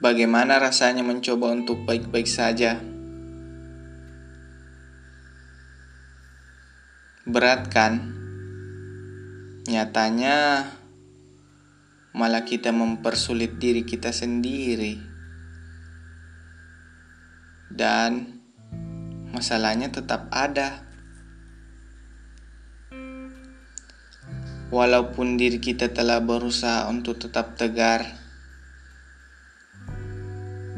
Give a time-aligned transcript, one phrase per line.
[0.00, 2.80] Bagaimana rasanya mencoba untuk baik-baik saja?
[7.28, 8.16] Berat kan?
[9.68, 10.64] Nyatanya
[12.16, 14.96] malah kita mempersulit diri kita sendiri.
[17.68, 18.40] Dan
[19.36, 20.80] masalahnya tetap ada.
[24.72, 28.19] Walaupun diri kita telah berusaha untuk tetap tegar,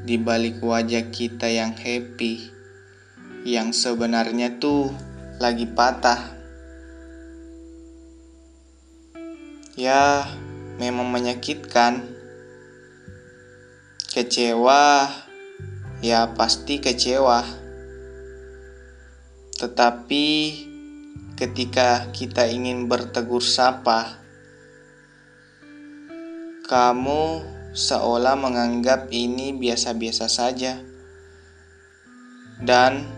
[0.03, 2.51] di balik wajah kita yang happy,
[3.47, 4.91] yang sebenarnya tuh
[5.39, 6.19] lagi patah.
[9.79, 10.27] Ya,
[10.83, 12.03] memang menyakitkan.
[14.13, 15.09] Kecewa,
[16.05, 17.47] ya pasti kecewa.
[19.57, 20.27] Tetapi
[21.39, 24.21] ketika kita ingin bertegur sapa,
[26.69, 30.77] kamu seolah menganggap ini biasa-biasa saja,
[32.61, 33.09] dan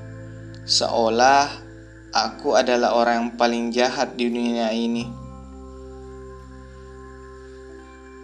[0.63, 1.51] seolah
[2.15, 5.11] aku adalah orang yang paling jahat di dunia ini.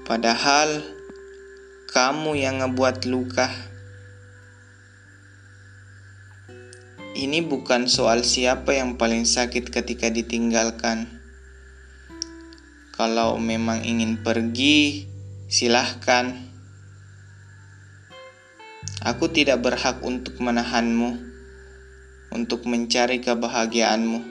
[0.06, 0.82] Padahal
[1.90, 3.50] kamu yang ngebuat luka.
[7.10, 11.10] Ini bukan soal siapa yang paling sakit ketika ditinggalkan.
[12.94, 15.09] Kalau memang ingin pergi,
[15.50, 16.30] Silahkan.
[19.02, 21.18] Aku tidak berhak untuk menahanmu,
[22.30, 24.22] untuk mencari kebahagiaanmu.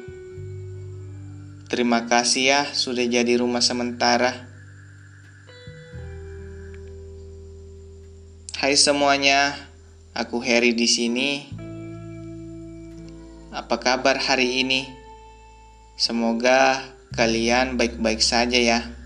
[1.68, 4.48] Terima kasih ya sudah jadi rumah sementara.
[8.56, 9.60] Hai semuanya,
[10.16, 11.52] aku Harry di sini.
[13.52, 14.88] Apa kabar hari ini?
[16.00, 16.80] Semoga
[17.12, 18.99] kalian baik-baik saja ya.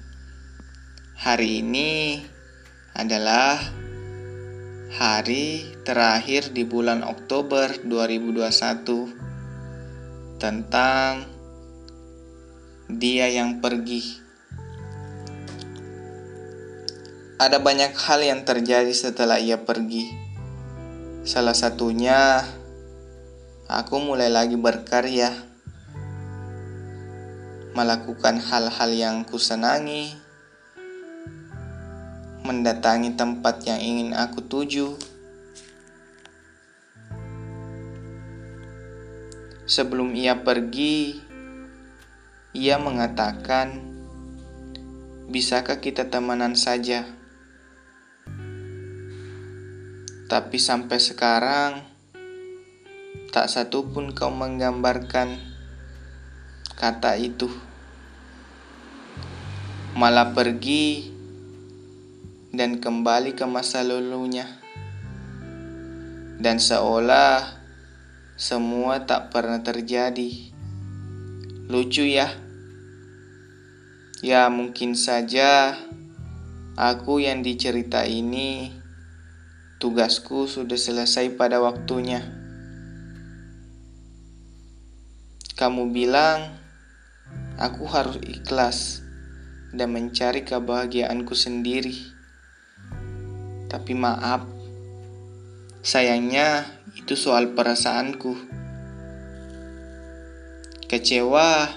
[1.24, 2.20] Hari ini
[2.92, 3.56] adalah
[4.92, 11.24] hari terakhir di bulan Oktober 2021 tentang
[12.92, 14.04] dia yang pergi.
[17.40, 20.12] Ada banyak hal yang terjadi setelah ia pergi.
[21.24, 22.44] Salah satunya,
[23.72, 25.32] aku mulai lagi berkarya,
[27.72, 30.23] melakukan hal-hal yang kusenangi
[32.44, 35.00] mendatangi tempat yang ingin aku tuju.
[39.64, 41.24] Sebelum ia pergi,
[42.52, 43.80] ia mengatakan,
[45.32, 47.08] "Bisakah kita temanan saja?"
[50.28, 51.72] Tapi sampai sekarang,
[53.32, 55.40] tak satu pun kau menggambarkan
[56.76, 57.48] kata itu.
[59.96, 61.13] Malah pergi
[62.54, 64.46] dan kembali ke masa lalunya.
[66.38, 67.58] Dan seolah
[68.38, 70.54] semua tak pernah terjadi.
[71.66, 72.30] Lucu ya?
[74.22, 75.74] Ya mungkin saja
[76.78, 78.70] aku yang dicerita ini
[79.82, 82.22] tugasku sudah selesai pada waktunya.
[85.58, 86.54] Kamu bilang
[87.58, 89.02] aku harus ikhlas
[89.74, 92.14] dan mencari kebahagiaanku sendiri.
[93.74, 94.46] Tapi maaf,
[95.82, 96.62] sayangnya
[96.94, 98.38] itu soal perasaanku.
[100.86, 101.74] Kecewa,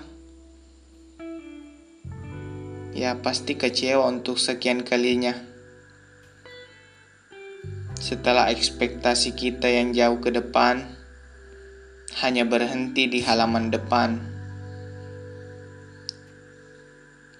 [2.92, 5.32] ya pasti kecewa untuk sekian kalinya.
[7.96, 10.84] Setelah ekspektasi kita yang jauh ke depan,
[12.20, 14.20] hanya berhenti di halaman depan.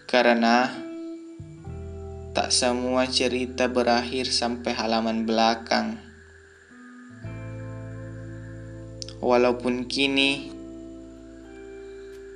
[0.08, 0.85] Karena
[2.36, 5.96] Tak semua cerita berakhir sampai halaman belakang.
[9.24, 10.52] Walaupun kini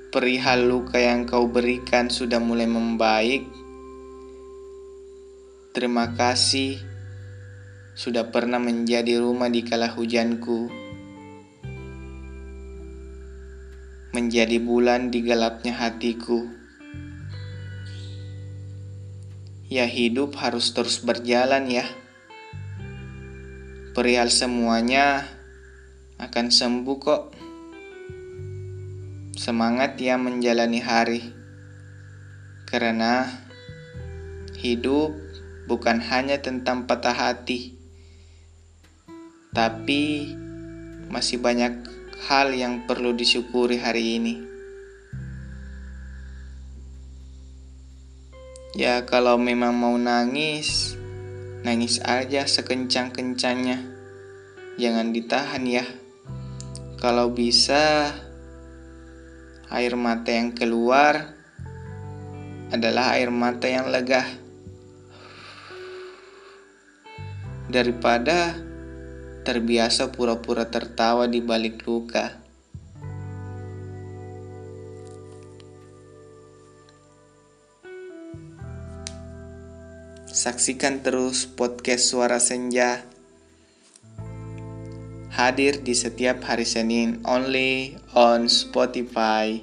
[0.08, 3.44] perihal luka yang kau berikan sudah mulai membaik,
[5.76, 6.80] terima kasih
[7.92, 10.72] sudah pernah menjadi rumah di kala hujanku,
[14.16, 16.59] menjadi bulan di gelapnya hatiku.
[19.70, 21.86] Ya hidup harus terus berjalan ya.
[23.94, 25.30] Perihal semuanya
[26.18, 27.22] akan sembuh kok.
[29.38, 31.22] Semangat ya menjalani hari.
[32.66, 33.30] Karena
[34.58, 35.14] hidup
[35.70, 37.78] bukan hanya tentang patah hati.
[39.54, 40.34] Tapi
[41.14, 41.86] masih banyak
[42.26, 44.49] hal yang perlu disyukuri hari ini.
[48.74, 51.00] Ya kalau memang mau nangis
[51.60, 53.84] Nangis aja sekencang-kencangnya.
[54.80, 55.84] Jangan ditahan ya.
[56.96, 58.16] Kalau bisa,
[59.68, 61.36] air mata yang keluar
[62.72, 64.24] adalah air mata yang lega.
[67.68, 68.56] Daripada
[69.44, 72.40] terbiasa pura-pura tertawa di balik luka.
[80.40, 83.04] Saksikan terus podcast Suara Senja.
[85.36, 89.60] Hadir di setiap hari Senin only on Spotify.